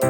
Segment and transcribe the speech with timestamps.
[0.00, 0.06] So,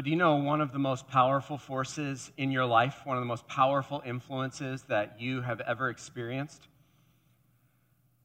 [0.00, 3.26] do you know one of the most powerful forces in your life, one of the
[3.26, 6.66] most powerful influences that you have ever experienced?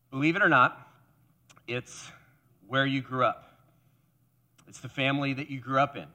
[0.10, 0.92] Believe it or not,
[1.68, 2.10] it's
[2.68, 3.44] where you grew up.
[4.68, 6.06] It's the family that you grew up in.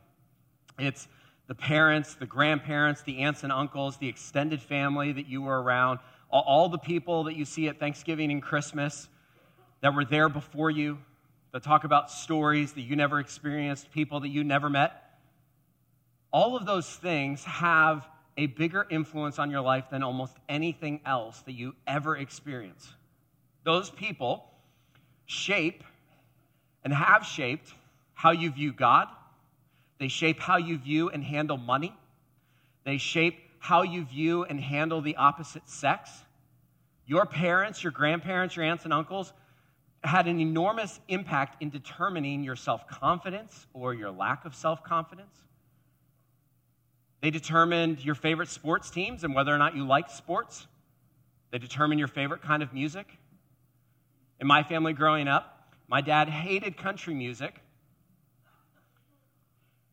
[0.78, 1.08] It's
[1.46, 5.98] the parents, the grandparents, the aunts and uncles, the extended family that you were around,
[6.30, 9.08] all, the people that you see at Thanksgiving and Christmas
[9.82, 10.98] that were there before you,
[11.52, 15.02] that talk about stories that you never experienced, people that you never met
[16.32, 21.40] all of those things have a bigger influence on your life than almost anything else
[21.42, 22.90] that you ever experience.
[23.64, 24.50] Those people
[25.26, 25.84] shape
[26.84, 27.72] and have shaped
[28.14, 29.08] how you view God.
[29.98, 31.94] They shape how you view and handle money.
[32.84, 36.10] They shape how you view and handle the opposite sex.
[37.06, 39.32] Your parents, your grandparents, your aunts and uncles
[40.04, 45.36] had an enormous impact in determining your self confidence or your lack of self confidence.
[47.20, 50.66] They determined your favorite sports teams and whether or not you liked sports.
[51.52, 53.06] They determined your favorite kind of music.
[54.40, 55.51] In my family growing up,
[55.92, 57.54] my dad hated country music.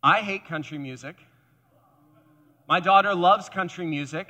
[0.01, 1.17] I hate country music.
[2.69, 4.29] My daughter loves country music.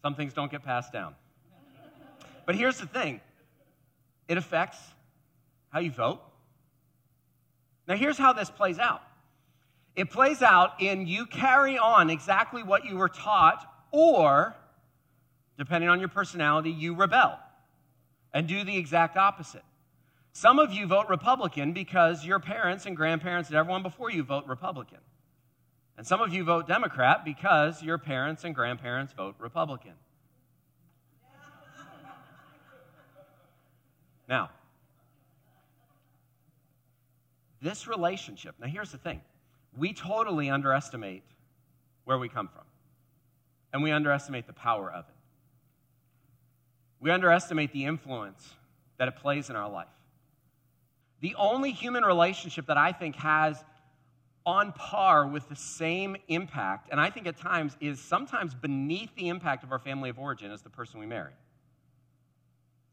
[0.00, 1.14] Some things don't get passed down.
[2.46, 3.20] But here's the thing
[4.26, 4.78] it affects
[5.68, 6.22] how you vote,
[7.86, 9.02] now, here's how this plays out
[9.94, 14.56] it plays out in you carry on exactly what you were taught, or,
[15.58, 17.38] depending on your personality, you rebel
[18.32, 19.64] and do the exact opposite.
[20.32, 24.46] Some of you vote Republican because your parents and grandparents and everyone before you vote
[24.46, 24.98] Republican.
[25.96, 29.92] And some of you vote Democrat because your parents and grandparents vote Republican.
[34.28, 34.50] Now,
[37.60, 39.20] this relationship, now here's the thing
[39.76, 41.24] we totally underestimate
[42.04, 42.64] where we come from,
[43.72, 45.14] and we underestimate the power of it.
[47.00, 48.54] We underestimate the influence
[48.98, 49.88] that it plays in our life.
[51.20, 53.62] The only human relationship that I think has
[54.46, 59.28] on par with the same impact, and I think at times is sometimes beneath the
[59.28, 61.32] impact of our family of origin, is the person we marry.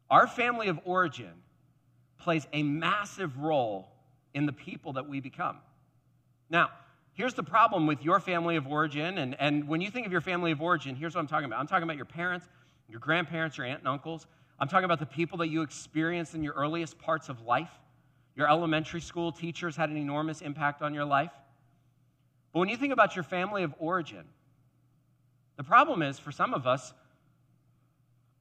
[0.10, 1.34] Our family of origin
[2.20, 3.90] plays a massive role
[4.34, 5.58] in the people that we become.
[6.50, 6.70] Now,
[7.14, 9.18] here's the problem with your family of origin.
[9.18, 11.60] And, and when you think of your family of origin, here's what I'm talking about
[11.60, 12.48] I'm talking about your parents,
[12.90, 14.28] your grandparents, your aunt and uncles.
[14.60, 17.72] I'm talking about the people that you experienced in your earliest parts of life.
[18.36, 21.32] Your elementary school teachers had an enormous impact on your life.
[22.54, 24.24] But when you think about your family of origin,
[25.58, 26.94] the problem is for some of us,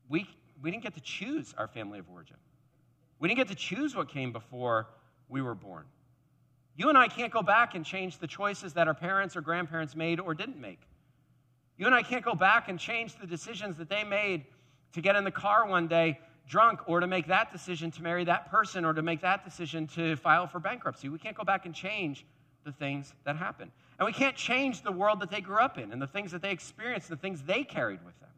[0.09, 0.27] we,
[0.63, 2.37] we didn't get to choose our family of origin.
[3.19, 4.87] We didn't get to choose what came before
[5.28, 5.84] we were born.
[6.77, 9.97] You and I can't go back and change the choices that our parents or grandparents
[9.97, 10.81] made or didn't make.
[11.79, 14.45] You and I can't go back and change the decisions that they made
[14.93, 18.25] to get in the car one day drunk or to make that decision to marry
[18.25, 21.09] that person or to make that decision to file for bankruptcy.
[21.09, 22.25] We can't go back and change
[22.65, 23.71] the things that happen.
[23.99, 26.43] And we can't change the world that they grew up in and the things that
[26.43, 28.31] they experienced, and the things they carried with them.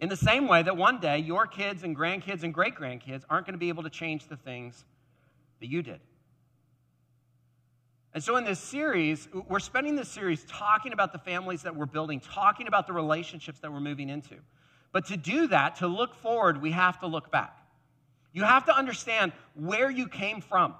[0.00, 3.46] In the same way that one day your kids and grandkids and great grandkids aren't
[3.46, 4.84] going to be able to change the things
[5.60, 6.00] that you did.
[8.12, 11.86] And so, in this series, we're spending this series talking about the families that we're
[11.86, 14.34] building, talking about the relationships that we're moving into.
[14.92, 17.56] But to do that, to look forward, we have to look back.
[18.32, 20.74] You have to understand where you came from.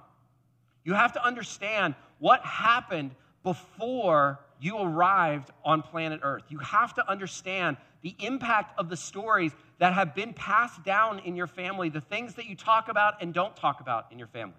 [0.83, 3.11] You have to understand what happened
[3.43, 6.43] before you arrived on planet Earth.
[6.49, 11.35] You have to understand the impact of the stories that have been passed down in
[11.35, 14.57] your family, the things that you talk about and don't talk about in your families.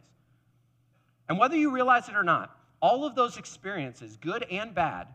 [1.29, 5.07] And whether you realize it or not, all of those experiences, good and bad,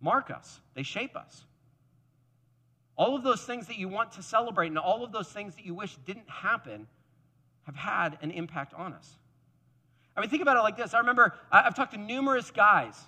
[0.00, 1.44] mark us, they shape us.
[2.98, 5.64] All of those things that you want to celebrate and all of those things that
[5.64, 6.88] you wish didn't happen
[7.64, 9.16] have had an impact on us.
[10.16, 10.94] I mean, think about it like this.
[10.94, 12.98] I remember I've talked to numerous guys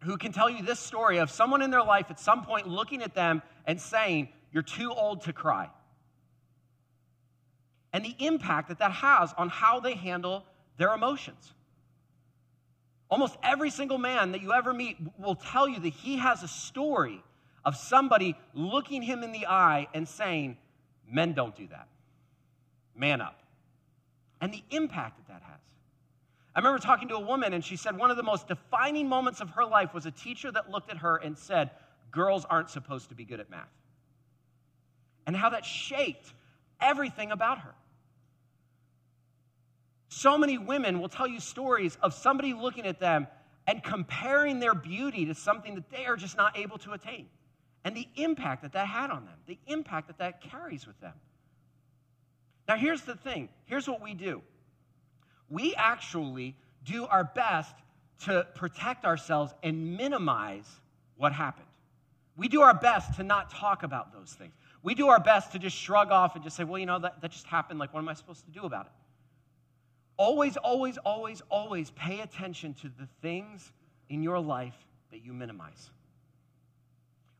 [0.00, 3.02] who can tell you this story of someone in their life at some point looking
[3.02, 5.68] at them and saying, You're too old to cry.
[7.92, 10.44] And the impact that that has on how they handle
[10.78, 11.52] their emotions.
[13.12, 16.48] Almost every single man that you ever meet will tell you that he has a
[16.48, 17.22] story
[17.62, 20.56] of somebody looking him in the eye and saying,
[21.06, 21.88] Men don't do that.
[22.96, 23.38] man up.
[24.40, 25.60] And the impact that that has.
[26.56, 29.42] I remember talking to a woman, and she said one of the most defining moments
[29.42, 31.68] of her life was a teacher that looked at her and said,
[32.12, 33.68] Girls aren't supposed to be good at math.
[35.26, 36.32] And how that shaped
[36.80, 37.74] everything about her.
[40.14, 43.26] So many women will tell you stories of somebody looking at them
[43.66, 47.28] and comparing their beauty to something that they are just not able to attain.
[47.82, 51.14] And the impact that that had on them, the impact that that carries with them.
[52.68, 54.42] Now, here's the thing here's what we do
[55.48, 57.74] we actually do our best
[58.26, 60.68] to protect ourselves and minimize
[61.16, 61.66] what happened.
[62.36, 64.52] We do our best to not talk about those things.
[64.82, 67.22] We do our best to just shrug off and just say, well, you know, that,
[67.22, 67.78] that just happened.
[67.78, 68.92] Like, what am I supposed to do about it?
[70.16, 73.72] Always, always, always, always pay attention to the things
[74.08, 74.76] in your life
[75.10, 75.90] that you minimize.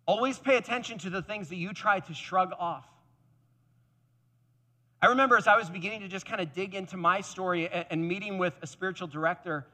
[0.07, 2.87] Always pay attention to the things that you try to shrug off.
[5.01, 8.07] I remember as I was beginning to just kind of dig into my story and
[8.07, 9.67] meeting with a spiritual director,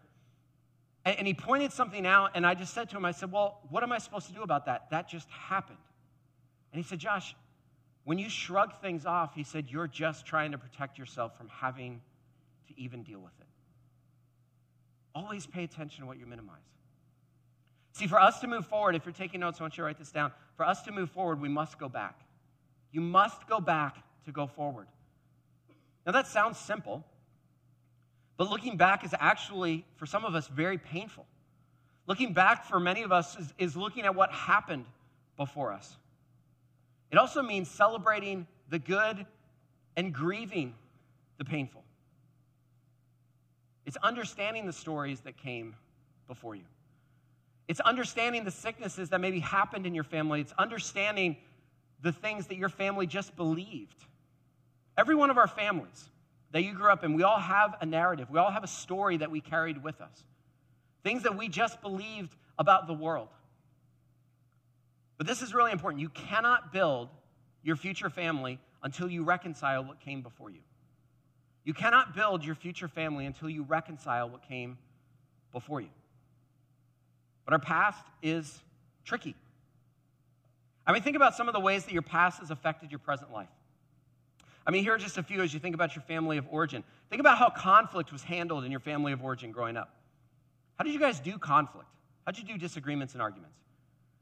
[1.04, 3.82] and he pointed something out, and I just said to him, I said, Well, what
[3.82, 4.90] am I supposed to do about that?
[4.90, 5.78] That just happened.
[6.72, 7.34] And he said, Josh,
[8.04, 12.00] when you shrug things off, he said, You're just trying to protect yourself from having
[12.68, 13.46] to even deal with it.
[15.14, 16.56] Always pay attention to what you minimize.
[17.92, 19.98] See, for us to move forward, if you're taking notes, I want you to write
[19.98, 20.32] this down.
[20.56, 22.20] For us to move forward, we must go back.
[22.92, 24.86] You must go back to go forward.
[26.06, 27.04] Now, that sounds simple,
[28.36, 31.26] but looking back is actually, for some of us, very painful.
[32.06, 34.86] Looking back for many of us is, is looking at what happened
[35.36, 35.96] before us.
[37.10, 39.26] It also means celebrating the good
[39.96, 40.74] and grieving
[41.38, 41.82] the painful.
[43.88, 45.74] It's understanding the stories that came
[46.26, 46.66] before you.
[47.68, 50.42] It's understanding the sicknesses that maybe happened in your family.
[50.42, 51.38] It's understanding
[52.02, 54.04] the things that your family just believed.
[54.98, 56.10] Every one of our families
[56.50, 58.28] that you grew up in, we all have a narrative.
[58.30, 60.22] We all have a story that we carried with us.
[61.02, 63.30] Things that we just believed about the world.
[65.16, 66.02] But this is really important.
[66.02, 67.08] You cannot build
[67.62, 70.60] your future family until you reconcile what came before you.
[71.68, 74.78] You cannot build your future family until you reconcile what came
[75.52, 75.90] before you.
[77.44, 78.62] But our past is
[79.04, 79.34] tricky.
[80.86, 83.34] I mean, think about some of the ways that your past has affected your present
[83.34, 83.50] life.
[84.66, 86.82] I mean, here are just a few as you think about your family of origin.
[87.10, 89.94] Think about how conflict was handled in your family of origin growing up.
[90.78, 91.90] How did you guys do conflict?
[92.24, 93.58] How did you do disagreements and arguments?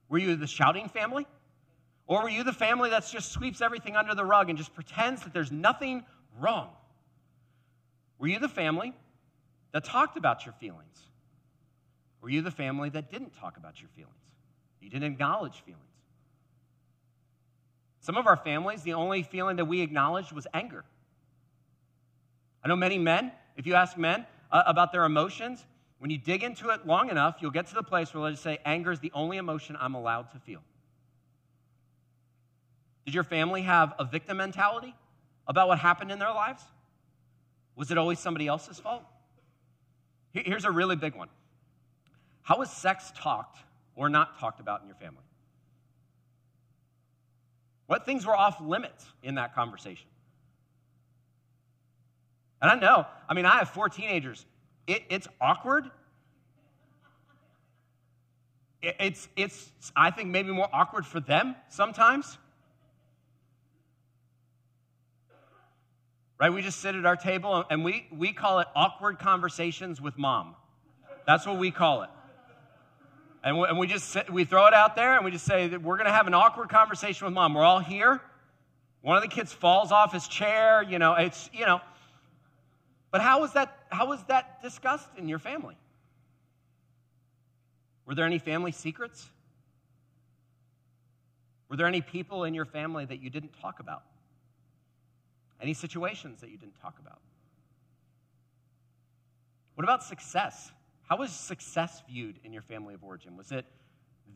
[0.08, 1.28] Were you the shouting family?
[2.08, 5.22] Or were you the family that just sweeps everything under the rug and just pretends
[5.22, 6.02] that there's nothing
[6.40, 6.70] wrong?
[8.18, 8.92] Were you the family
[9.72, 11.02] that talked about your feelings?
[12.20, 14.14] Were you the family that didn't talk about your feelings?
[14.80, 15.82] You didn't acknowledge feelings.
[18.00, 20.84] Some of our families, the only feeling that we acknowledged was anger.
[22.62, 25.64] I know many men, if you ask men uh, about their emotions,
[25.98, 28.58] when you dig into it long enough, you'll get to the place where just say,
[28.64, 30.62] anger is the only emotion I'm allowed to feel.
[33.04, 34.94] Did your family have a victim mentality
[35.46, 36.62] about what happened in their lives?
[37.76, 39.04] Was it always somebody else's fault?
[40.32, 41.28] Here's a really big one
[42.42, 43.58] How was sex talked
[43.94, 45.22] or not talked about in your family?
[47.86, 50.08] What things were off limits in that conversation?
[52.60, 54.44] And I know, I mean, I have four teenagers.
[54.86, 55.84] It, it's awkward.
[58.82, 62.38] It, it's, it's, I think, maybe more awkward for them sometimes.
[66.38, 66.52] Right?
[66.52, 70.54] We just sit at our table and we, we call it awkward conversations with mom.
[71.26, 72.10] That's what we call it.
[73.42, 75.68] And we, and we just sit, we throw it out there and we just say
[75.68, 77.54] that we're going to have an awkward conversation with mom.
[77.54, 78.20] We're all here.
[79.02, 81.80] One of the kids falls off his chair, you know, it's, you know.
[83.12, 85.76] But how was that, how was that discussed in your family?
[88.04, 89.28] Were there any family secrets?
[91.68, 94.02] Were there any people in your family that you didn't talk about?
[95.60, 97.20] Any situations that you didn't talk about?
[99.74, 100.72] What about success?
[101.08, 103.36] How was success viewed in your family of origin?
[103.36, 103.64] Was it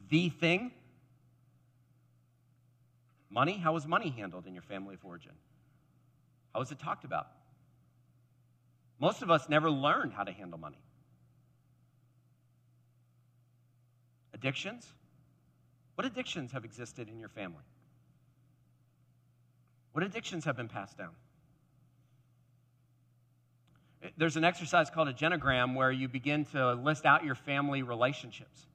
[0.08, 0.72] the thing?
[3.30, 3.58] Money?
[3.58, 5.32] How was money handled in your family of origin?
[6.52, 7.28] How was it talked about?
[9.00, 10.80] Most of us never learned how to handle money.
[14.34, 14.86] Addictions?
[15.94, 17.64] What addictions have existed in your family?
[19.92, 21.10] What addictions have been passed down?
[24.16, 28.66] There's an exercise called a genogram where you begin to list out your family relationships.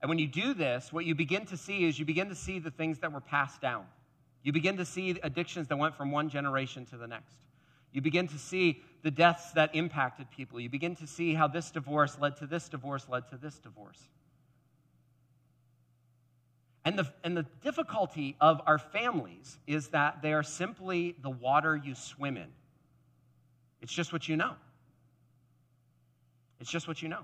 [0.00, 2.58] And when you do this, what you begin to see is you begin to see
[2.58, 3.84] the things that were passed down.
[4.42, 7.36] You begin to see addictions that went from one generation to the next.
[7.92, 10.60] You begin to see the deaths that impacted people.
[10.60, 14.08] You begin to see how this divorce led to this divorce, led to this divorce.
[16.84, 21.76] And the, and the difficulty of our families is that they are simply the water
[21.76, 22.48] you swim in.
[23.82, 24.54] It's just what you know.
[26.60, 27.22] It's just what you know.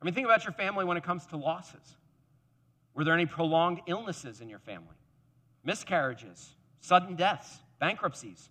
[0.00, 1.96] I mean, think about your family when it comes to losses.
[2.94, 4.96] Were there any prolonged illnesses in your family?
[5.64, 8.48] Miscarriages, sudden deaths, bankruptcies?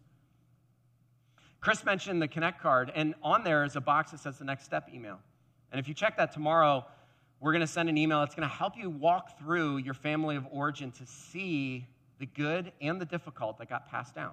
[1.62, 4.66] Chris mentioned the Connect card, and on there is a box that says the next
[4.66, 5.20] step email.
[5.72, 6.86] And if you check that tomorrow,
[7.46, 10.36] we're going to send an email that's going to help you walk through your family
[10.36, 11.86] of origin to see
[12.18, 14.32] the good and the difficult that got passed down.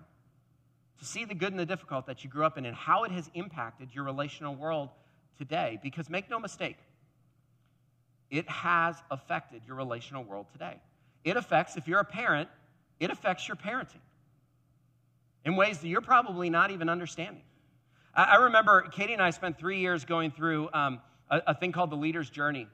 [1.01, 3.11] To see the good and the difficult that you grew up in and how it
[3.11, 4.89] has impacted your relational world
[5.37, 5.79] today.
[5.83, 6.79] Because make no mistake,
[8.31, 10.81] it has affected your relational world today.
[11.23, 12.49] It affects, if you're a parent,
[12.99, 14.01] it affects your parenting
[15.45, 17.43] in ways that you're probably not even understanding.
[18.15, 21.01] I, remember Katie and I spent three years going through um,
[21.31, 22.69] a, a thing called the Leader's Journey.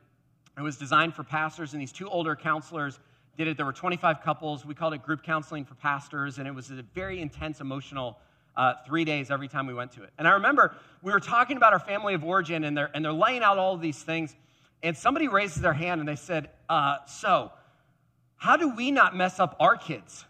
[0.59, 2.99] It was designed for pastors, and these two older counselors
[3.37, 3.57] did it.
[3.57, 4.67] There were 25 couples.
[4.67, 8.19] We called it group counseling for pastors, and it was a very intense, emotional
[8.57, 10.11] uh, three days every time we went to it.
[10.19, 13.13] And I remember we were talking about our family of origin, and they're, and they're
[13.13, 14.35] laying out all these things,
[14.83, 17.53] and somebody raises their hand and they said, uh, So,
[18.37, 20.25] how do we not mess up our kids?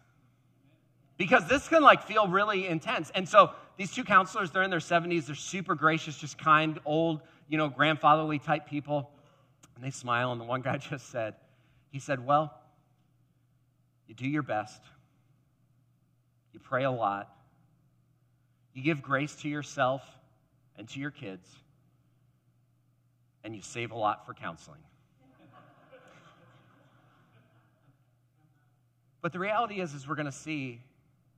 [1.18, 3.10] because this can like feel really intense.
[3.14, 7.20] And so these two counselors, they're in their 70s, they're super gracious, just kind, old,
[7.48, 9.10] you know, grandfatherly type people.
[9.78, 11.34] And they smile, and the one guy just said,
[11.92, 12.52] he said, Well,
[14.08, 14.82] you do your best,
[16.52, 17.32] you pray a lot,
[18.74, 20.02] you give grace to yourself
[20.76, 21.48] and to your kids,
[23.44, 24.80] and you save a lot for counseling.
[29.22, 30.80] but the reality is, is we're going to see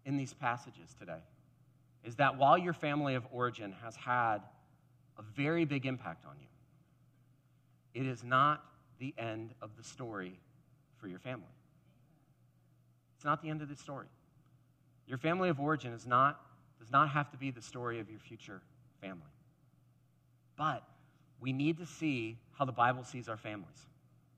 [0.07, 1.21] in these passages today
[2.05, 4.39] is that while your family of origin has had
[5.19, 6.47] a very big impact on you,
[7.95, 8.65] it is not
[8.99, 10.39] the end of the story
[10.99, 11.47] for your family.
[13.17, 14.07] It's not the end of the story.
[15.07, 16.41] Your family of origin is not,
[16.79, 18.63] does not have to be the story of your future
[19.01, 19.21] family.
[20.57, 20.85] But
[21.41, 23.87] we need to see how the Bible sees our families.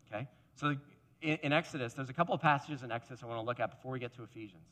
[0.07, 0.27] Okay?
[0.55, 0.77] So
[1.21, 3.71] in, in Exodus, there's a couple of passages in Exodus I want to look at
[3.71, 4.67] before we get to Ephesians.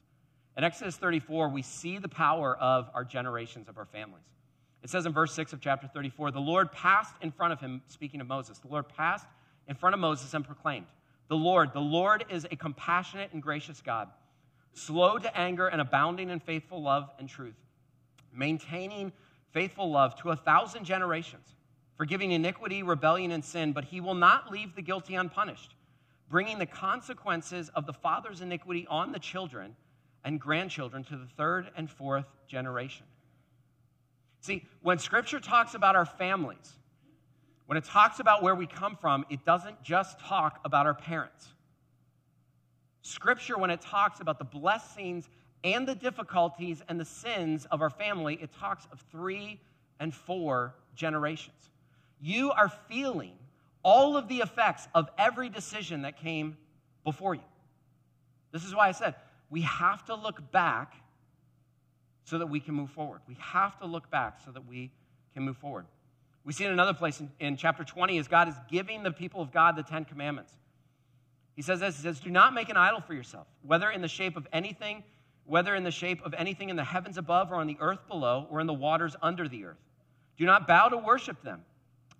[0.57, 4.25] In Exodus 34, we see the power of our generations, of our families.
[4.83, 7.83] It says in verse 6 of chapter 34 the Lord passed in front of him,
[7.87, 9.27] speaking of Moses, the Lord passed
[9.69, 10.87] in front of Moses and proclaimed,
[11.29, 14.09] The Lord, the Lord is a compassionate and gracious God,
[14.73, 17.57] slow to anger and abounding in faithful love and truth,
[18.33, 19.13] maintaining
[19.51, 21.55] faithful love to a thousand generations,
[21.97, 25.75] forgiving iniquity, rebellion, and sin, but he will not leave the guilty unpunished,
[26.31, 29.77] bringing the consequences of the father's iniquity on the children
[30.25, 33.07] and grandchildren to the third and fourth generation.
[34.41, 36.77] See, when scripture talks about our families,
[37.67, 41.49] when it talks about where we come from, it doesn't just talk about our parents.
[43.03, 45.29] Scripture, when it talks about the blessings
[45.63, 49.61] and the difficulties and the sins of our family, it talks of three
[50.01, 51.71] and four generations.
[52.21, 53.35] You are feeling
[53.83, 56.57] all of the effects of every decision that came
[57.05, 57.43] before you.
[58.53, 59.15] This is why I said
[59.49, 60.95] we have to look back
[62.31, 63.21] so that we can move forward.
[63.27, 64.93] We have to look back so that we
[65.35, 65.87] can move forward.
[66.45, 69.43] We see in another place in, in, chapter 20 as God is giving the people
[69.43, 70.53] of God the Ten Commandments.
[71.57, 74.09] He says this He says, Do not make an idol for yourself, whether in the
[74.09, 75.03] shape of anything,
[75.45, 78.47] whether in the shape of anything in the heavens above or on the earth below
[78.49, 79.81] or in the waters under the earth.
[80.39, 81.65] Do not bow to worship them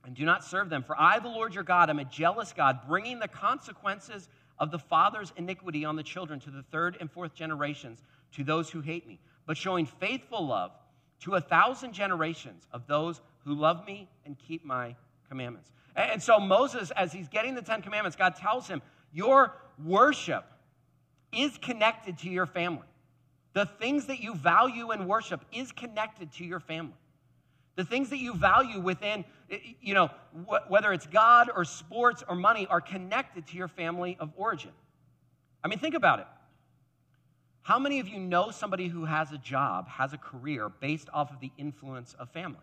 [0.05, 0.83] and do not serve them.
[0.83, 4.79] For I, the Lord your God, am a jealous God, bringing the consequences of the
[4.79, 8.03] father's iniquity on the children to the third and fourth generations
[8.33, 9.19] to those who hate me,
[9.51, 10.71] but showing faithful love
[11.19, 14.95] to a thousand generations of those who love me and keep my
[15.29, 15.73] commandments.
[15.97, 18.81] And so Moses, as he's getting the Ten Commandments, God tells him,
[19.13, 20.45] Your worship
[21.33, 22.87] is connected to your family.
[23.53, 26.95] The things that you value and worship is connected to your family.
[27.75, 29.25] The things that you value within,
[29.81, 30.11] you know,
[30.69, 34.71] whether it's God or sports or money, are connected to your family of origin.
[35.65, 36.27] I mean, think about it.
[37.63, 41.31] How many of you know somebody who has a job, has a career based off
[41.31, 42.59] of the influence of family?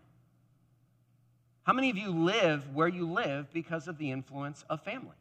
[1.62, 5.16] How many of you live where you live because of the influence of family?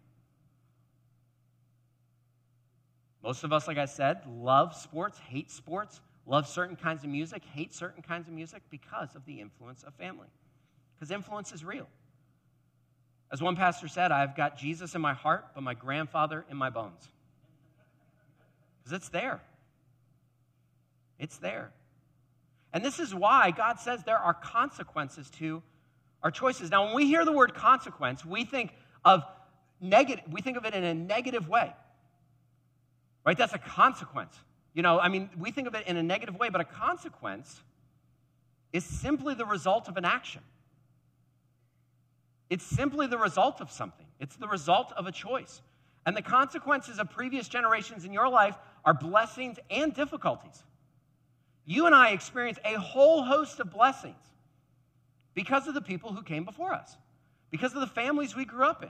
[3.21, 7.43] Most of us, like I said, love sports, hate sports, love certain kinds of music,
[7.53, 10.27] hate certain kinds of music because of the influence of family.
[10.95, 11.87] Because influence is real.
[13.31, 16.69] As one pastor said, I've got Jesus in my heart, but my grandfather in my
[16.69, 17.09] bones.
[18.83, 19.41] Because it's there.
[21.19, 21.71] It's there.
[22.73, 25.63] And this is why God says there are consequences to
[26.23, 26.69] our choices.
[26.69, 28.73] Now, when we hear the word consequence, we think
[29.05, 29.23] of
[29.79, 31.73] negative, we think of it in a negative way.
[33.25, 33.37] Right?
[33.37, 34.35] That's a consequence.
[34.73, 37.61] You know, I mean, we think of it in a negative way, but a consequence
[38.73, 40.41] is simply the result of an action.
[42.49, 45.61] It's simply the result of something, it's the result of a choice.
[46.05, 48.55] And the consequences of previous generations in your life
[48.85, 50.63] are blessings and difficulties.
[51.67, 54.15] You and I experience a whole host of blessings
[55.33, 56.95] because of the people who came before us,
[57.51, 58.89] because of the families we grew up in.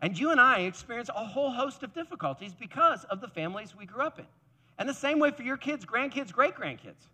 [0.00, 3.84] And you and I experience a whole host of difficulties because of the families we
[3.84, 4.24] grew up in.
[4.78, 7.06] And the same way for your kids, grandkids, great grandkids.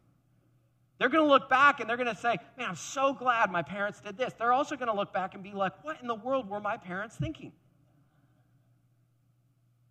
[0.99, 3.63] They're going to look back and they're going to say, Man, I'm so glad my
[3.63, 4.33] parents did this.
[4.35, 6.77] They're also going to look back and be like, What in the world were my
[6.77, 7.51] parents thinking?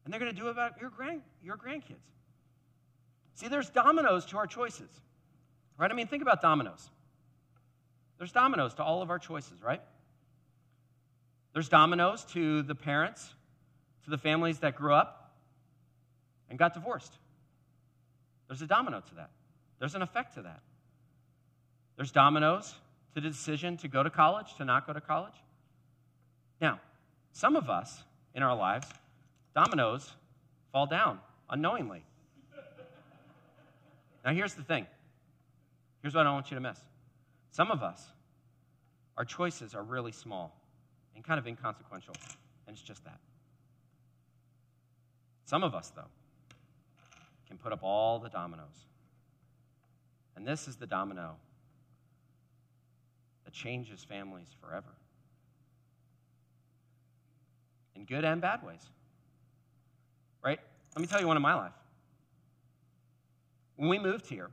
[0.05, 2.07] And they're going to do about your, grand, your grandkids.
[3.35, 4.89] See, there's dominoes to our choices,
[5.77, 5.89] right?
[5.89, 6.89] I mean, think about dominoes.
[8.17, 9.81] There's dominoes to all of our choices, right?
[11.53, 13.33] There's dominoes to the parents,
[14.03, 15.33] to the families that grew up
[16.49, 17.13] and got divorced.
[18.47, 19.31] There's a domino to that.
[19.79, 20.61] There's an effect to that.
[21.95, 22.75] There's dominoes
[23.15, 25.33] to the decision to go to college, to not go to college.
[26.59, 26.79] Now,
[27.31, 28.03] some of us
[28.35, 28.87] in our lives,
[29.55, 30.13] dominoes
[30.71, 31.19] fall down
[31.49, 32.03] unknowingly.
[34.23, 34.85] Now, here's the thing.
[36.01, 36.79] Here's what I don't want you to miss.
[37.51, 38.07] Some of us,
[39.17, 40.57] our choices are really small
[41.15, 42.15] and kind of inconsequential,
[42.67, 43.19] and it's just that.
[45.45, 46.07] Some of us, though,
[47.47, 48.85] can put up all the dominoes.
[50.35, 51.35] And this is the domino
[53.43, 54.95] that changes families forever
[57.95, 58.89] in good and bad ways.
[60.43, 60.59] Right?
[60.95, 61.73] Let me tell you one in my life.
[63.81, 64.51] When we moved here,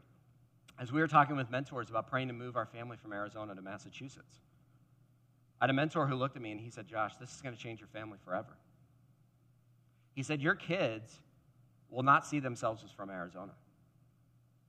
[0.80, 3.61] as we were talking with mentors about praying to move our family from Arizona to
[3.61, 4.40] Massachusetts,
[5.60, 7.54] I had a mentor who looked at me and he said, Josh, this is going
[7.54, 8.56] to change your family forever.
[10.14, 11.21] He said, Your kids
[11.91, 13.52] will not see themselves as from Arizona.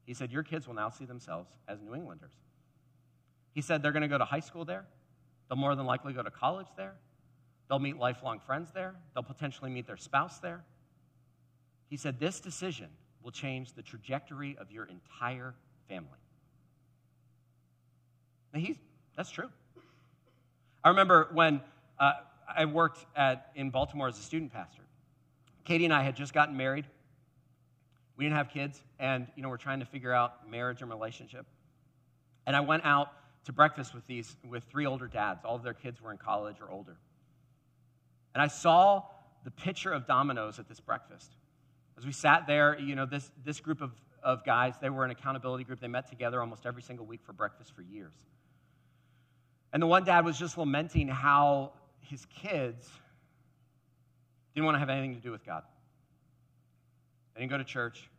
[0.06, 2.34] He said, Your kids will now see themselves as New Englanders.
[3.54, 4.84] He said, They're going to go to high school there.
[5.48, 6.96] They'll more than likely go to college there.
[7.70, 8.96] They'll meet lifelong friends there.
[9.14, 10.66] They'll potentially meet their spouse there.
[11.90, 12.90] He said, This decision
[13.30, 15.54] will change the trajectory of your entire
[15.88, 16.08] family.
[18.52, 18.78] Now, he's,
[19.16, 19.50] that's true.
[20.84, 21.62] I remember when
[22.00, 22.14] uh,
[22.58, 24.82] I worked at, in Baltimore as a student pastor.
[25.64, 26.88] Katie and I had just gotten married.
[28.18, 31.46] We didn't have kids, and you know we're trying to figure out marriage and relationship.
[32.48, 33.14] And I went out
[33.46, 35.46] to breakfast with these with three older dads.
[35.46, 36.98] All of their kids were in college or older.
[38.34, 39.04] And I saw
[39.44, 41.36] the picture of dominoes at this breakfast.
[42.00, 43.92] As we sat there, you know, this, this group of,
[44.24, 45.82] of guys, they were an accountability group.
[45.82, 48.14] They met together almost every single week for breakfast for years.
[49.74, 52.90] And the one dad was just lamenting how his kids
[54.56, 55.64] didn't want to have anything to do with God.
[57.36, 58.10] They didn't go to church.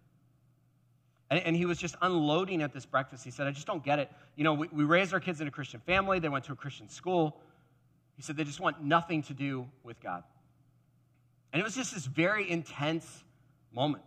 [1.30, 3.24] And, and, he was just unloading at this breakfast.
[3.24, 4.10] He said, I just don't get it.
[4.36, 6.56] You know, we, we raised our kids in a Christian family, they went to a
[6.56, 7.40] Christian school.
[8.16, 10.22] He said, they just want nothing to do with God.
[11.52, 13.24] And it was just this very intense
[13.72, 14.04] moment.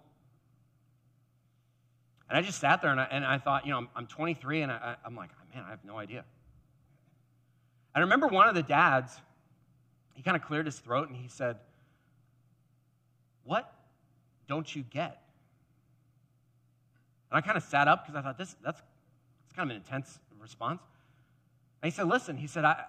[2.29, 4.61] And I just sat there and I, and I thought, you know, I'm, I'm 23
[4.61, 6.25] and I, I'm like, man, I have no idea.
[7.95, 9.15] I remember one of the dads,
[10.15, 11.57] he kind of cleared his throat and he said,
[13.43, 13.71] What
[14.47, 15.21] don't you get?
[17.29, 18.79] And I kind of sat up because I thought, this, that's,
[19.43, 20.81] that's kind of an intense response.
[21.81, 22.83] And he said, Listen, he said, I,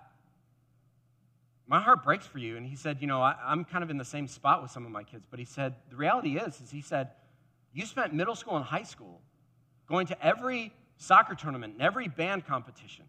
[1.66, 2.57] my heart breaks for you.
[2.57, 4.85] And he said, you know, I, am kind of in the same spot with some
[4.85, 5.27] of my kids.
[5.29, 7.11] But he said, the reality is, is he said,
[7.72, 9.20] you spent middle school and high school
[9.88, 13.05] going to every soccer tournament and every band competition.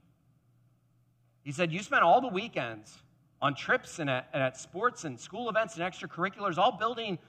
[1.44, 2.98] He said, you spent all the weekends
[3.42, 7.20] on trips and at, and at sports and school events and extracurriculars, all building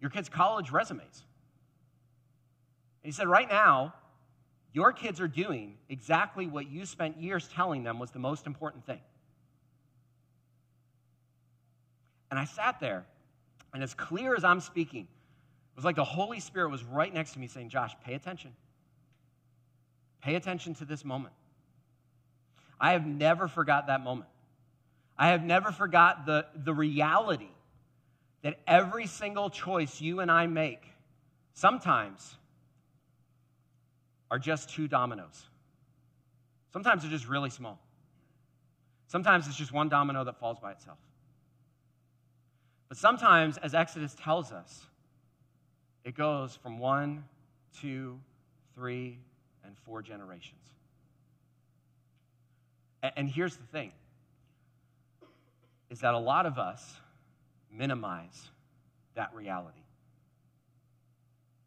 [0.00, 1.24] your kids' college resumes.
[3.02, 3.94] And he said, right now,
[4.72, 8.84] your kids are doing exactly what you spent years telling them was the most important
[8.84, 9.00] thing.
[12.30, 13.04] And I sat there,
[13.72, 17.32] and as clear as I'm speaking, it was like the Holy Spirit was right next
[17.32, 18.52] to me saying, Josh, pay attention.
[20.22, 21.34] Pay attention to this moment.
[22.80, 24.28] I have never forgot that moment.
[25.18, 27.48] I have never forgot the, the reality
[28.42, 30.82] that every single choice you and I make
[31.54, 32.36] sometimes
[34.30, 35.46] are just two dominoes.
[36.72, 37.78] Sometimes they're just really small.
[39.08, 40.98] Sometimes it's just one domino that falls by itself.
[42.88, 44.86] But sometimes, as Exodus tells us,
[46.04, 47.24] it goes from one,
[47.80, 48.20] two,
[48.74, 49.18] three,
[49.64, 50.60] and four generations.
[53.16, 53.92] And here's the thing
[55.90, 56.96] is that a lot of us
[57.72, 58.48] minimize
[59.14, 59.78] that reality.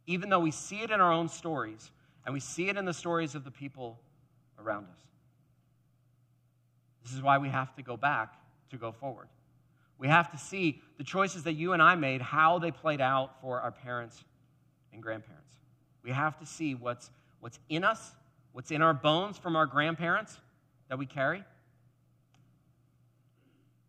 [0.07, 1.91] Even though we see it in our own stories
[2.25, 3.99] and we see it in the stories of the people
[4.59, 5.01] around us.
[7.03, 8.33] This is why we have to go back
[8.71, 9.27] to go forward.
[9.99, 13.41] We have to see the choices that you and I made, how they played out
[13.41, 14.23] for our parents
[14.93, 15.53] and grandparents.
[16.03, 18.13] We have to see what's, what's in us,
[18.53, 20.39] what's in our bones from our grandparents
[20.87, 21.43] that we carry.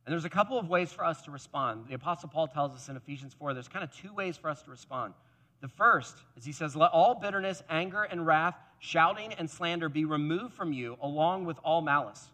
[0.05, 1.85] And there's a couple of ways for us to respond.
[1.88, 4.62] The Apostle Paul tells us in Ephesians 4 there's kind of two ways for us
[4.62, 5.14] to respond.
[5.61, 10.05] The first is he says, Let all bitterness, anger, and wrath, shouting, and slander be
[10.05, 12.31] removed from you, along with all malice.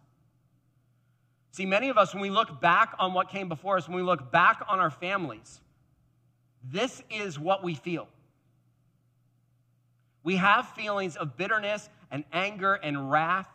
[1.56, 4.02] See, many of us, when we look back on what came before us, when we
[4.02, 5.62] look back on our families,
[6.62, 8.08] this is what we feel.
[10.22, 13.48] We have feelings of bitterness and anger and wrath.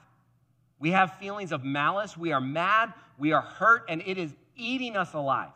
[0.79, 2.17] We have feelings of malice.
[2.17, 2.91] We are mad.
[3.19, 5.53] We are hurt, and it is eating us alive.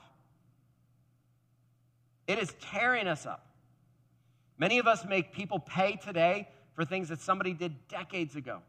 [2.28, 3.44] It is tearing us up.
[4.60, 8.62] Many of us make people pay today for things that somebody did decades ago.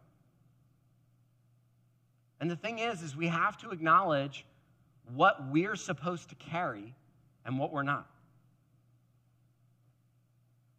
[2.40, 4.44] And the thing is is we have to acknowledge
[5.14, 6.94] what we're supposed to carry
[7.44, 8.08] and what we're not.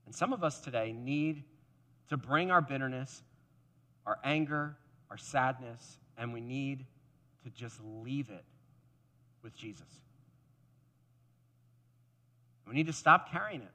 [0.05, 1.43] And some of us today need
[2.09, 3.23] to bring our bitterness,
[4.05, 4.77] our anger,
[5.09, 6.85] our sadness, and we need
[7.43, 8.43] to just leave it
[9.43, 9.87] with Jesus.
[12.67, 13.71] We need to stop carrying it.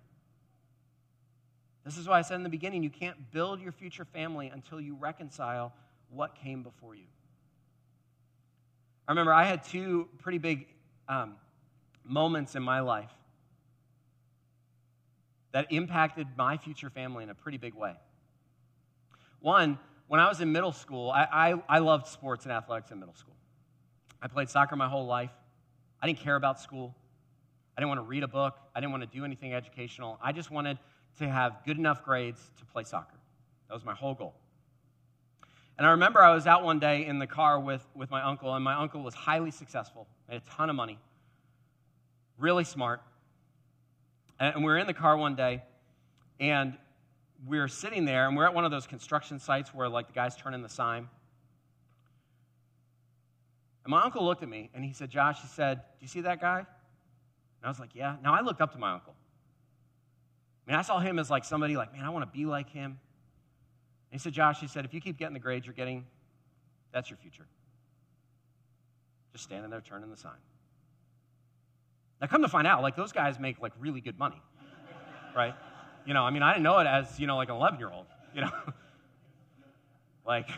[1.84, 4.80] This is why I said in the beginning you can't build your future family until
[4.80, 5.72] you reconcile
[6.10, 7.06] what came before you.
[9.06, 10.66] I remember I had two pretty big
[11.08, 11.34] um,
[12.04, 13.10] moments in my life
[15.52, 17.94] that impacted my future family in a pretty big way.
[19.40, 22.98] One, when I was in middle school, I, I, I loved sports and athletics in
[22.98, 23.36] middle school.
[24.20, 25.30] I played soccer my whole life.
[26.00, 26.94] I didn't care about school.
[27.76, 28.54] I didn't want to read a book.
[28.74, 30.18] I didn't want to do anything educational.
[30.22, 30.78] I just wanted
[31.18, 33.16] to have good enough grades to play soccer.
[33.68, 34.34] That was my whole goal.
[35.82, 38.54] And I remember I was out one day in the car with, with my uncle,
[38.54, 40.96] and my uncle was highly successful, made a ton of money,
[42.38, 43.02] really smart.
[44.38, 45.64] And we were in the car one day,
[46.38, 46.78] and
[47.48, 50.12] we were sitting there, and we're at one of those construction sites where, like, the
[50.12, 51.08] guys turn in the sign.
[53.84, 56.20] And my uncle looked at me, and he said, Josh, he said, Do you see
[56.20, 56.58] that guy?
[56.58, 56.66] And
[57.64, 58.18] I was like, Yeah.
[58.22, 59.16] Now I looked up to my uncle.
[60.64, 62.70] I mean, I saw him as like somebody like, man, I want to be like
[62.70, 63.00] him.
[64.12, 66.04] He said, Josh, he said, if you keep getting the grades you're getting,
[66.92, 67.46] that's your future.
[69.32, 70.32] Just standing there turning the sign.
[72.20, 74.40] Now, come to find out, like those guys make like really good money,
[75.34, 75.54] right?
[76.04, 77.90] You know, I mean, I didn't know it as, you know, like an 11 year
[77.90, 78.50] old, you know?
[80.26, 80.48] like,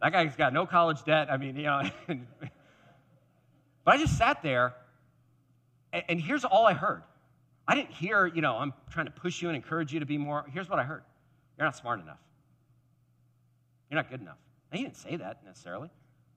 [0.00, 1.30] that guy's got no college debt.
[1.30, 4.74] I mean, you know, but I just sat there,
[5.92, 7.02] and, and here's all I heard
[7.66, 10.16] I didn't hear, you know, I'm trying to push you and encourage you to be
[10.16, 10.46] more.
[10.54, 11.02] Here's what I heard
[11.58, 12.18] You're not smart enough.
[13.90, 14.38] You're not good enough.
[14.70, 15.90] Now, he didn't say that necessarily.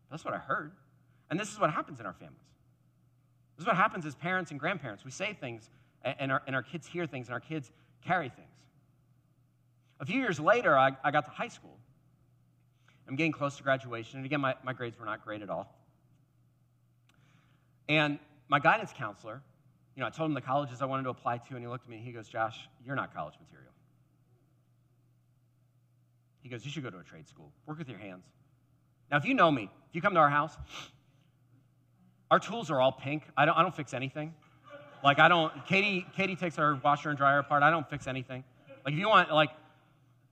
[0.09, 0.71] That's what I heard.
[1.29, 2.37] And this is what happens in our families.
[3.55, 5.05] This is what happens as parents and grandparents.
[5.05, 5.69] We say things,
[6.03, 7.71] and our, and our kids hear things, and our kids
[8.05, 8.47] carry things.
[9.99, 11.77] A few years later, I, I got to high school.
[13.07, 14.17] I'm getting close to graduation.
[14.17, 15.75] And again, my, my grades were not great at all.
[17.87, 19.41] And my guidance counselor
[19.95, 21.85] you know, I told him the colleges I wanted to apply to, and he looked
[21.85, 23.71] at me and he goes, Josh, you're not college material.
[26.41, 27.51] He goes, You should go to a trade school.
[27.65, 28.25] Work with your hands.
[29.09, 30.55] Now, if you know me, if you come to our house,
[32.29, 33.23] our tools are all pink.
[33.35, 34.33] I don't, I don't fix anything.
[35.03, 37.63] Like, I don't, Katie, Katie takes our washer and dryer apart.
[37.63, 38.43] I don't fix anything.
[38.85, 39.49] Like, if you want, like,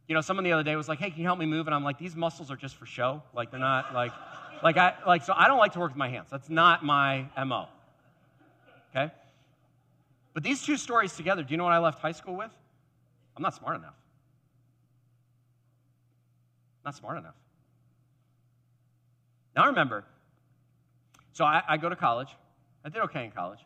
[0.08, 1.68] you know, someone the other day was like, hey, can you help me move?
[1.68, 3.22] And I'm like, these muscles are just for show.
[3.34, 4.12] Like, they're not, like,
[4.64, 6.30] like, I, like, so I don't like to work with my hands.
[6.32, 7.68] That's not my MO.
[8.96, 9.12] Okay?
[10.34, 12.52] But these two stories together, do you know what I left high school with?
[13.36, 13.96] I'm not smart enough.
[16.90, 17.36] Not smart enough.
[19.56, 20.06] Now remember,
[21.34, 22.30] so I, I go to college.
[22.84, 23.60] I did okay in college.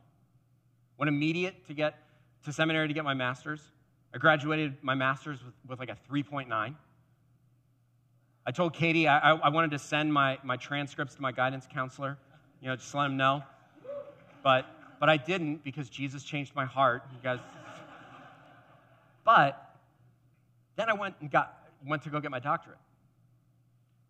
[0.97, 1.95] Went immediate to get
[2.43, 3.61] to seminary to get my master's.
[4.13, 6.75] I graduated my master's with, with like a 3.9.
[8.45, 12.17] I told Katie I, I, wanted to send my, my transcripts to my guidance counselor,
[12.61, 13.41] you know, just let him know.
[14.43, 14.65] But
[14.99, 17.03] but I didn't because Jesus changed my heart.
[17.13, 17.39] You guys.
[19.23, 19.77] But
[20.75, 22.77] then I went and got went to go get my doctorate.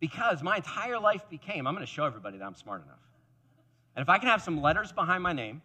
[0.04, 3.00] Because my entire life became, I'm going to show everybody that I'm smart enough.
[3.96, 5.62] And if I can have some letters behind my name,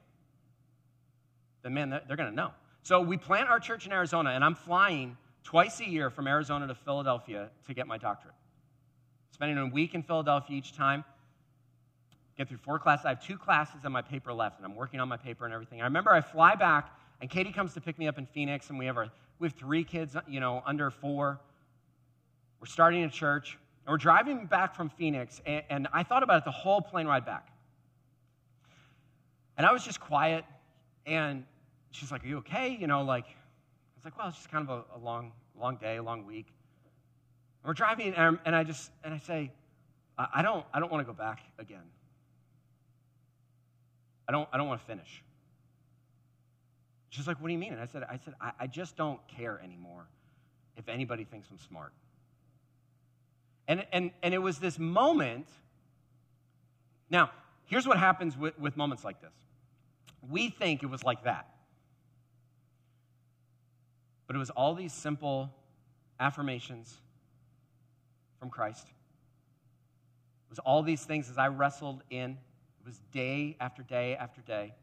[1.64, 2.52] then man, they're going to know.
[2.84, 6.68] So we plant our church in Arizona, and I'm flying twice a year from Arizona
[6.68, 8.36] to Philadelphia to get my doctorate.
[9.32, 11.02] Spending a week in Philadelphia each time.
[12.36, 13.06] get through four classes.
[13.06, 15.52] I have two classes and my paper left, and I'm working on my paper and
[15.52, 15.80] everything.
[15.80, 18.78] I remember I fly back, and Katie comes to pick me up in Phoenix, and
[18.78, 19.08] we have our
[19.40, 21.40] we have three kids, you know, under four.
[22.60, 26.36] We're starting a church, and we're driving back from Phoenix, and, and I thought about
[26.36, 27.48] it the whole plane ride back.
[29.56, 30.44] And I was just quiet,
[31.06, 31.42] and
[31.90, 32.76] she's like, Are you okay?
[32.78, 35.76] You know, like, I was like, Well, it's just kind of a, a long, long
[35.76, 36.48] day, a long week.
[37.62, 39.52] And we're driving, and, and I just, and I say,
[40.18, 41.88] I, I don't, I don't want to go back again.
[44.28, 45.22] I don't, I don't want to finish.
[47.08, 47.72] She's like, What do you mean?
[47.72, 50.04] And I said, I, said, I, I just don't care anymore
[50.76, 51.94] if anybody thinks I'm smart.
[53.68, 55.46] And, and, and it was this moment.
[57.10, 57.30] Now,
[57.66, 59.32] here's what happens with, with moments like this
[60.28, 61.46] we think it was like that.
[64.26, 65.50] But it was all these simple
[66.18, 66.98] affirmations
[68.40, 68.86] from Christ.
[68.86, 72.32] It was all these things as I wrestled in.
[72.32, 74.74] It was day after day after day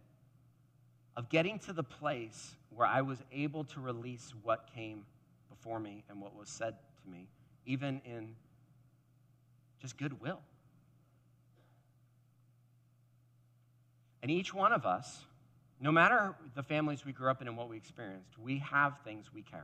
[1.17, 5.05] of getting to the place where I was able to release what came
[5.49, 7.27] before me and what was said to me,
[7.65, 8.35] even in
[9.85, 10.39] just goodwill.
[14.23, 15.19] And each one of us,
[15.79, 19.27] no matter the families we grew up in and what we experienced, we have things
[19.31, 19.61] we carry.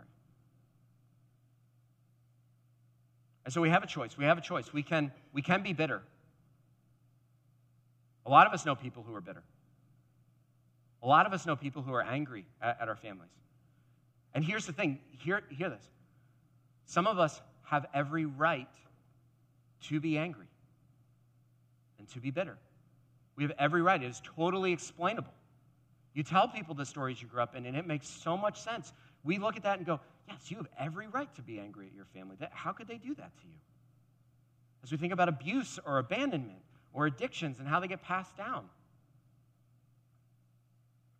[3.45, 4.15] And so we have a choice.
[4.15, 4.71] We have a choice.
[4.71, 6.03] We can, we can be bitter.
[8.27, 9.41] A lot of us know people who are bitter.
[11.01, 13.31] A lot of us know people who are angry at, at our families.
[14.35, 15.89] And here's the thing hear, hear this.
[16.85, 18.67] Some of us have every right
[19.89, 20.47] to be angry
[21.99, 22.57] and to be bitter.
[23.35, 24.01] We have every right.
[24.01, 25.33] It is totally explainable.
[26.13, 28.91] You tell people the stories you grew up in, and it makes so much sense.
[29.23, 31.95] We look at that and go, yes, you have every right to be angry at
[31.95, 32.35] your family.
[32.51, 33.55] How could they do that to you?
[34.83, 36.59] As we think about abuse or abandonment
[36.93, 38.65] or addictions and how they get passed down.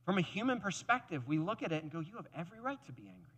[0.05, 2.91] From a human perspective, we look at it and go, You have every right to
[2.91, 3.30] be angry.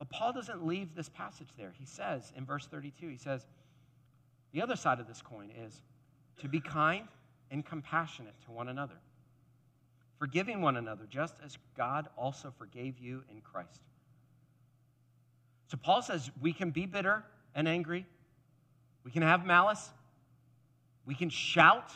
[0.00, 1.72] But Paul doesn't leave this passage there.
[1.78, 3.46] He says in verse 32, he says,
[4.52, 5.82] The other side of this coin is
[6.40, 7.06] to be kind
[7.50, 8.96] and compassionate to one another,
[10.18, 13.82] forgiving one another, just as God also forgave you in Christ.
[15.68, 17.22] So Paul says we can be bitter
[17.54, 18.06] and angry,
[19.04, 19.90] we can have malice,
[21.04, 21.92] we can shout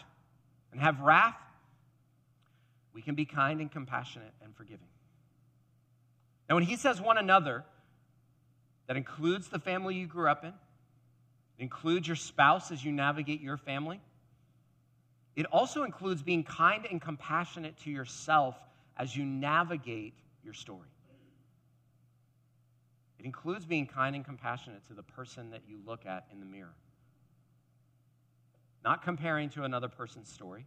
[0.72, 1.40] and have wrath,
[2.92, 4.88] we can be kind and compassionate and forgiving.
[6.50, 7.64] Now, when he says one another,
[8.86, 13.40] that includes the family you grew up in, it includes your spouse as you navigate
[13.40, 14.00] your family.
[15.36, 18.56] It also includes being kind and compassionate to yourself
[18.96, 20.88] as you navigate your story.
[23.18, 26.46] It includes being kind and compassionate to the person that you look at in the
[26.46, 26.74] mirror.
[28.84, 30.66] Not comparing to another person's story.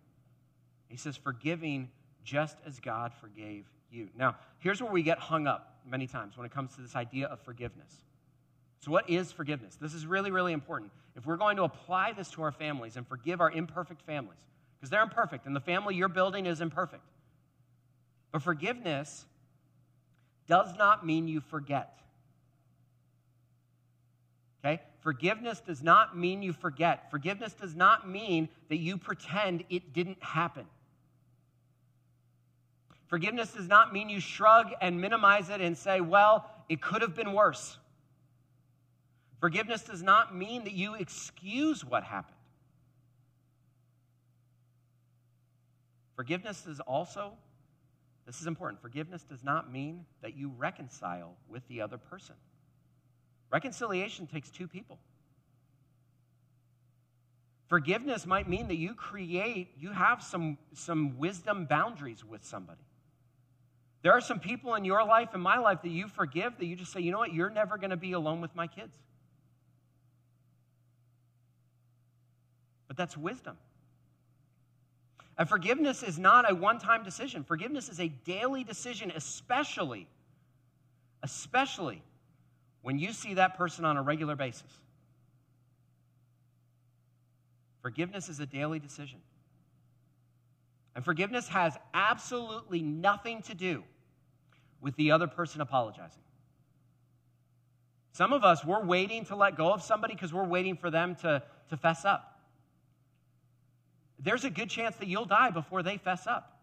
[0.89, 1.89] He says, forgiving
[2.23, 4.09] just as God forgave you.
[4.17, 7.27] Now, here's where we get hung up many times when it comes to this idea
[7.27, 8.01] of forgiveness.
[8.79, 9.75] So, what is forgiveness?
[9.79, 10.91] This is really, really important.
[11.15, 14.39] If we're going to apply this to our families and forgive our imperfect families,
[14.77, 17.03] because they're imperfect and the family you're building is imperfect.
[18.31, 19.25] But forgiveness
[20.47, 21.97] does not mean you forget.
[24.63, 24.81] Okay?
[24.99, 27.09] Forgiveness does not mean you forget.
[27.09, 30.65] Forgiveness does not mean that you pretend it didn't happen.
[33.07, 37.15] Forgiveness does not mean you shrug and minimize it and say, well, it could have
[37.15, 37.77] been worse.
[39.39, 42.35] Forgiveness does not mean that you excuse what happened.
[46.15, 47.33] Forgiveness is also,
[48.25, 52.35] this is important, forgiveness does not mean that you reconcile with the other person.
[53.51, 54.97] Reconciliation takes two people.
[57.67, 62.86] Forgiveness might mean that you create, you have some, some wisdom boundaries with somebody.
[64.03, 66.75] There are some people in your life and my life that you forgive that you
[66.75, 68.95] just say, you know what, you're never going to be alone with my kids.
[72.87, 73.57] But that's wisdom.
[75.37, 80.07] And forgiveness is not a one time decision, forgiveness is a daily decision, especially,
[81.21, 82.01] especially
[82.81, 84.79] when you see that person on a regular basis.
[87.81, 89.19] Forgiveness is a daily decision.
[90.97, 93.83] And forgiveness has absolutely nothing to do
[94.81, 96.23] with the other person apologizing.
[98.13, 101.13] Some of us, we're waiting to let go of somebody because we're waiting for them
[101.17, 102.39] to, to fess up.
[104.17, 106.61] There's a good chance that you'll die before they fess up.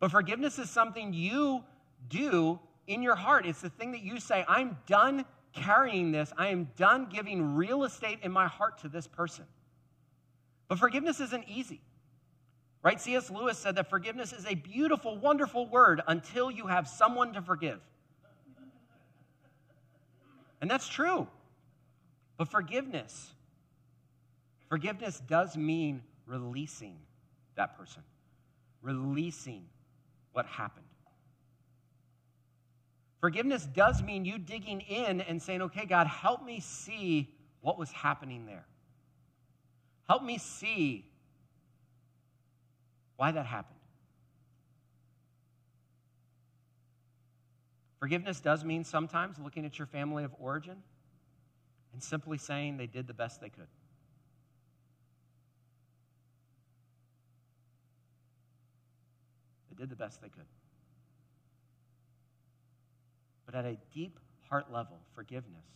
[0.00, 1.62] But forgiveness is something you
[2.08, 2.58] do
[2.88, 3.46] in your heart.
[3.46, 6.32] It's the thing that you say, I'm done carrying this.
[6.36, 9.44] I am done giving real estate in my heart to this person.
[10.66, 11.80] But forgiveness isn't easy.
[12.82, 13.00] Right?
[13.00, 13.30] C.S.
[13.30, 17.80] Lewis said that forgiveness is a beautiful, wonderful word until you have someone to forgive.
[20.60, 21.26] And that's true.
[22.36, 23.32] But forgiveness,
[24.68, 26.96] forgiveness does mean releasing
[27.56, 28.02] that person,
[28.80, 29.64] releasing
[30.32, 30.84] what happened.
[33.20, 37.90] Forgiveness does mean you digging in and saying, okay, God, help me see what was
[37.90, 38.64] happening there.
[40.08, 41.04] Help me see
[43.18, 43.80] why that happened.
[47.98, 50.76] Forgiveness does mean sometimes looking at your family of origin
[51.92, 53.66] and simply saying they did the best they could.
[59.68, 60.46] They did the best they could.
[63.46, 65.66] But at a deep heart level, forgiveness.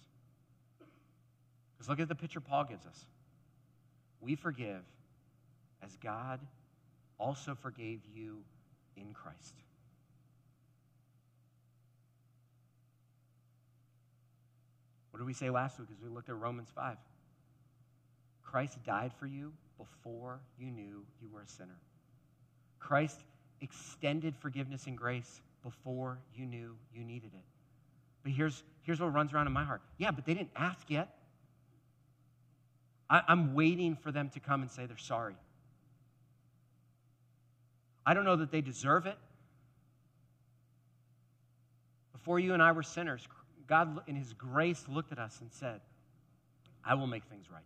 [1.76, 3.04] Because look at the picture Paul gives us.
[4.20, 4.84] We forgive
[5.82, 6.38] as God
[7.22, 8.38] also forgave you
[8.96, 9.54] in Christ.
[15.10, 16.96] What did we say last week as we looked at Romans 5?
[18.42, 21.78] Christ died for you before you knew you were a sinner.
[22.80, 23.20] Christ
[23.60, 27.44] extended forgiveness and grace before you knew you needed it.
[28.24, 29.82] But here's, here's what runs around in my heart.
[29.98, 31.16] Yeah, but they didn't ask yet.
[33.08, 35.34] I, I'm waiting for them to come and say they're sorry.
[38.04, 39.16] I don't know that they deserve it.
[42.12, 43.26] Before you and I were sinners,
[43.66, 45.80] God, in His grace, looked at us and said,
[46.84, 47.62] I will make things right.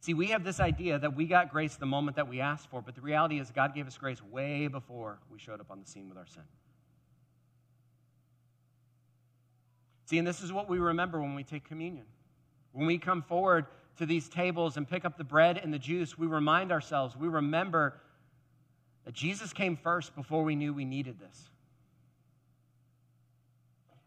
[0.00, 2.80] See, we have this idea that we got grace the moment that we asked for,
[2.80, 5.86] but the reality is God gave us grace way before we showed up on the
[5.86, 6.44] scene with our sin.
[10.04, 12.06] See, and this is what we remember when we take communion.
[12.72, 16.18] When we come forward to these tables and pick up the bread and the juice,
[16.18, 18.00] we remind ourselves, we remember
[19.04, 21.48] that Jesus came first before we knew we needed this.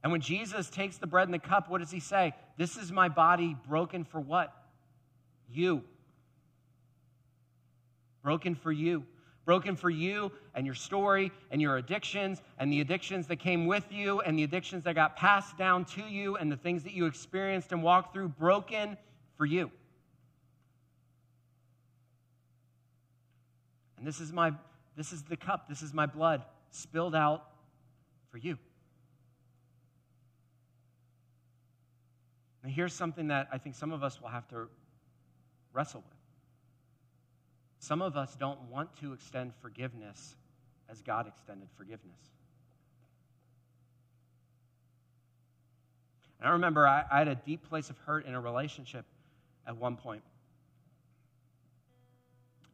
[0.03, 2.33] And when Jesus takes the bread and the cup, what does he say?
[2.57, 4.53] This is my body broken for what?
[5.51, 5.83] You.
[8.23, 9.03] Broken for you.
[9.45, 13.91] Broken for you and your story and your addictions and the addictions that came with
[13.91, 17.05] you and the addictions that got passed down to you and the things that you
[17.05, 18.27] experienced and walked through.
[18.29, 18.95] Broken
[19.37, 19.71] for you.
[23.99, 24.53] And this is my
[24.95, 27.45] this is the cup, this is my blood spilled out
[28.31, 28.57] for you.
[32.63, 34.67] Now here's something that I think some of us will have to
[35.73, 36.17] wrestle with.
[37.79, 40.35] Some of us don't want to extend forgiveness
[40.89, 42.19] as God extended forgiveness.
[46.39, 49.05] And I remember I, I had a deep place of hurt in a relationship
[49.67, 50.23] at one point.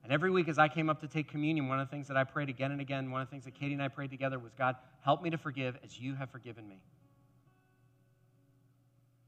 [0.05, 2.15] And every week as I came up to take communion, one of the things that
[2.15, 4.37] I prayed again and again, one of the things that Katie and I prayed together
[4.37, 6.79] was God, help me to forgive as you have forgiven me.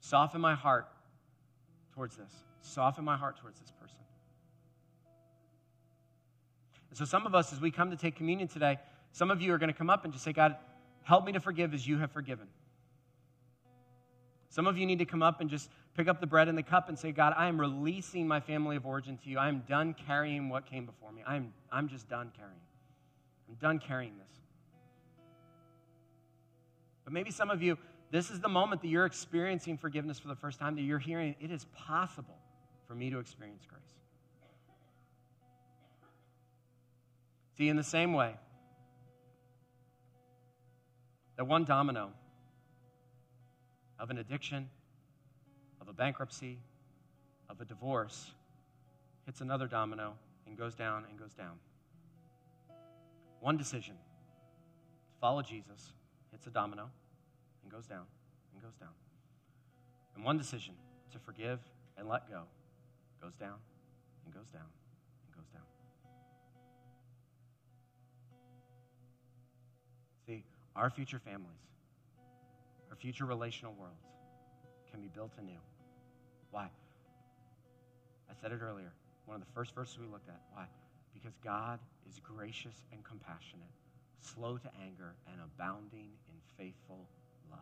[0.01, 0.87] Soften my heart
[1.95, 2.31] towards this.
[2.61, 3.97] Soften my heart towards this person.
[6.91, 8.77] And so, some of us, as we come to take communion today,
[9.13, 10.57] some of you are going to come up and just say, God,
[11.01, 12.45] help me to forgive as you have forgiven.
[14.49, 16.63] Some of you need to come up and just pick up the bread and the
[16.63, 19.39] cup and say, God, I am releasing my family of origin to you.
[19.39, 21.23] I am done carrying what came before me.
[21.25, 22.61] I'm, I'm just done carrying.
[23.49, 24.39] I'm done carrying this.
[27.03, 27.79] But maybe some of you,
[28.11, 31.35] this is the moment that you're experiencing forgiveness for the first time, that you're hearing
[31.39, 32.37] it is possible
[32.87, 33.81] for me to experience grace.
[37.57, 38.35] See, in the same way,
[41.37, 42.11] that one domino
[43.99, 44.69] of an addiction,
[45.87, 46.57] of a bankruptcy,
[47.49, 48.31] of a divorce,
[49.25, 51.53] hits another domino and goes down and goes down.
[53.39, 55.93] One decision to follow Jesus
[56.31, 56.89] hits a domino
[57.63, 58.03] and goes down
[58.53, 58.89] and goes down.
[60.15, 60.73] And one decision
[61.13, 61.59] to forgive
[61.97, 62.41] and let go
[63.21, 63.55] goes down
[64.25, 64.67] and goes down
[65.25, 65.63] and goes down.
[70.25, 70.43] See,
[70.75, 71.67] our future families
[72.89, 74.07] our future relational worlds
[74.89, 75.59] can be built anew.
[76.51, 76.69] Why?
[78.29, 78.93] I said it earlier.
[79.25, 80.41] One of the first verses we looked at.
[80.53, 80.65] Why?
[81.13, 81.79] Because God
[82.09, 83.67] is gracious and compassionate,
[84.21, 87.07] slow to anger, and abounding in faithful
[87.51, 87.59] love.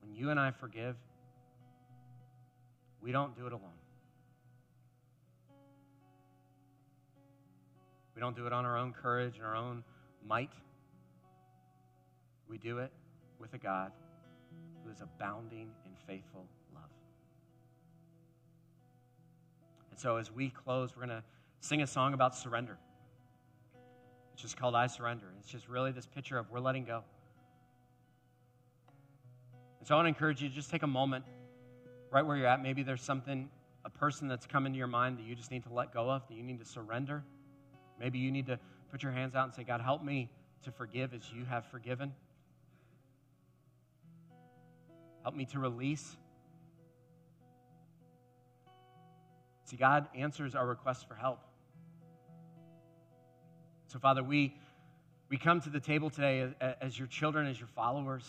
[0.00, 0.96] When you and I forgive,
[3.00, 3.70] we don't do it alone.
[8.14, 9.82] We don't do it on our own courage and our own
[10.26, 10.52] might.
[12.48, 12.92] We do it
[13.38, 13.92] with a God
[14.84, 16.46] who is abounding in faithful
[20.00, 21.22] so as we close, we're going to
[21.60, 22.78] sing a song about surrender.
[24.32, 25.26] It's just called I Surrender.
[25.38, 27.04] It's just really this picture of we're letting go.
[29.78, 31.26] And so I want to encourage you to just take a moment
[32.10, 32.62] right where you're at.
[32.62, 33.50] Maybe there's something,
[33.84, 36.26] a person that's come into your mind that you just need to let go of,
[36.28, 37.22] that you need to surrender.
[37.98, 38.58] Maybe you need to
[38.90, 40.30] put your hands out and say, God, help me
[40.64, 42.14] to forgive as you have forgiven.
[45.22, 46.16] Help me to release.
[49.70, 51.38] See, God answers our requests for help.
[53.86, 54.56] So, Father, we,
[55.28, 58.28] we come to the table today as, as your children, as your followers.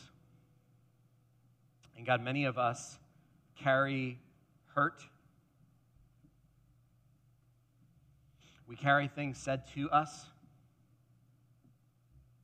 [1.98, 3.00] And God, many of us
[3.56, 4.20] carry
[4.76, 5.02] hurt.
[8.68, 10.28] We carry things said to us.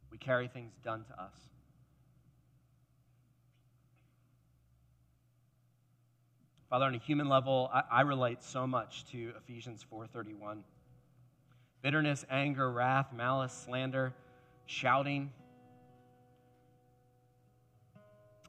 [0.09, 1.35] We carry things done to us.
[6.69, 10.63] Father, on a human level, I, I relate so much to Ephesians 4:31.
[11.81, 14.13] Bitterness, anger, wrath, malice, slander,
[14.65, 15.31] shouting.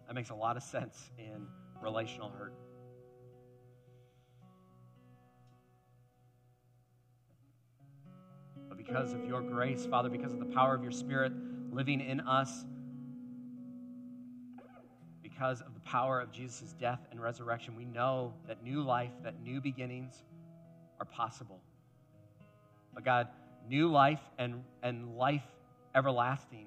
[0.06, 1.46] That makes a lot of sense in
[1.80, 2.54] relational hurt.
[8.68, 11.32] But because of your grace, Father, because of the power of your Spirit
[11.70, 12.64] living in us,
[15.38, 19.40] because of the power of Jesus' death and resurrection, we know that new life, that
[19.40, 20.24] new beginnings
[20.98, 21.60] are possible.
[22.92, 23.28] But God,
[23.68, 25.44] new life and, and life
[25.94, 26.66] everlasting,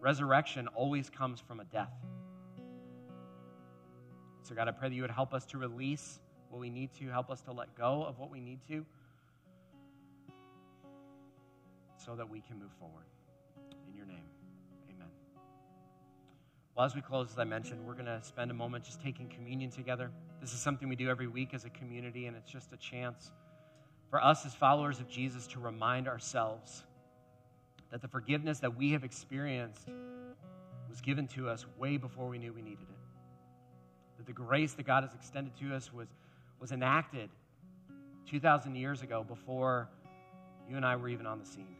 [0.00, 1.90] resurrection always comes from a death.
[4.44, 6.20] So, God, I pray that you would help us to release
[6.50, 8.86] what we need to, help us to let go of what we need to,
[11.96, 13.06] so that we can move forward.
[16.76, 19.28] Well, as we close, as I mentioned, we're going to spend a moment just taking
[19.28, 20.10] communion together.
[20.40, 23.30] This is something we do every week as a community, and it's just a chance
[24.10, 26.82] for us as followers of Jesus to remind ourselves
[27.92, 29.88] that the forgiveness that we have experienced
[30.88, 32.96] was given to us way before we knew we needed it.
[34.16, 36.08] That the grace that God has extended to us was,
[36.58, 37.30] was enacted
[38.28, 39.88] 2,000 years ago before
[40.68, 41.76] you and I were even on the scene.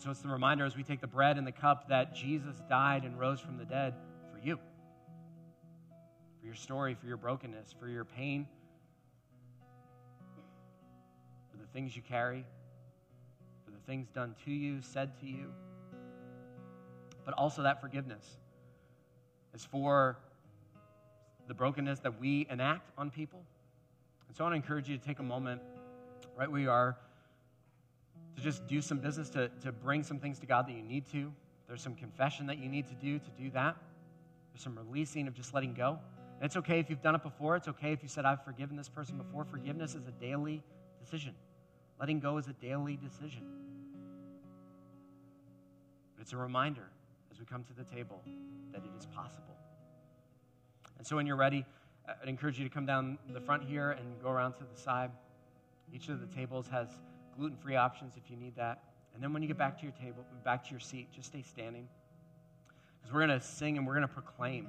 [0.00, 2.56] And so it's the reminder as we take the bread and the cup that Jesus
[2.70, 3.92] died and rose from the dead
[4.32, 4.56] for you,
[6.40, 8.48] for your story, for your brokenness, for your pain,
[11.50, 12.46] for the things you carry,
[13.66, 15.52] for the things done to you, said to you.
[17.26, 18.24] But also that forgiveness
[19.52, 20.16] is for
[21.46, 23.42] the brokenness that we enact on people.
[24.28, 25.60] And so I want to encourage you to take a moment
[26.38, 26.96] right where you are
[28.36, 31.08] to just do some business, to, to bring some things to God that you need
[31.08, 31.32] to.
[31.68, 33.76] There's some confession that you need to do to do that.
[34.52, 35.98] There's some releasing of just letting go.
[36.40, 37.56] And it's okay if you've done it before.
[37.56, 39.44] It's okay if you said, I've forgiven this person before.
[39.44, 40.62] Forgiveness is a daily
[41.02, 41.34] decision.
[41.98, 43.42] Letting go is a daily decision.
[46.16, 46.88] But it's a reminder
[47.30, 48.22] as we come to the table
[48.72, 49.54] that it is possible.
[50.98, 51.64] And so when you're ready,
[52.08, 55.10] I'd encourage you to come down the front here and go around to the side.
[55.92, 56.88] Each of the tables has
[57.40, 58.82] gluten free options if you need that.
[59.14, 61.42] And then when you get back to your table, back to your seat, just stay
[61.42, 61.88] standing.
[63.00, 64.68] Because we're going to sing and we're going to proclaim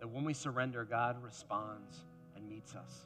[0.00, 1.98] that when we surrender, God responds
[2.34, 3.04] and meets us.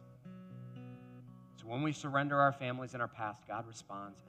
[1.61, 4.21] So when we surrender our families and our past, God responds